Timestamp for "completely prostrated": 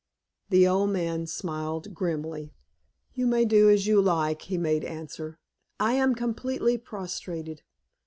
6.15-7.61